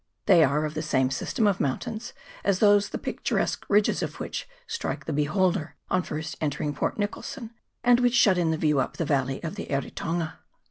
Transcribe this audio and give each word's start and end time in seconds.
They 0.25 0.43
are 0.43 0.65
of 0.65 0.73
the 0.73 0.81
same 0.81 1.11
system 1.11 1.45
of 1.45 1.59
mountains 1.59 2.13
as 2.43 2.59
tl 2.59 2.89
the 2.89 2.97
picturesque 2.97 3.67
ridges 3.69 4.01
of 4.01 4.19
which 4.19 4.49
strike 4.65 5.05
the 5.05 5.13
beholder 5.13 5.75
on 5.91 6.01
first 6.01 6.37
entering 6.41 6.73
Port 6.73 6.97
Nicholson, 6.97 7.51
and 7.83 7.99
which 7.99 8.25
>hut 8.25 8.39
in 8.39 8.49
the 8.49 8.57
view 8.57 8.79
up 8.79 8.97
the 8.97 9.05
valley 9.05 9.43
of 9.43 9.53
the 9.53 9.67
Eritonga. 9.69 10.39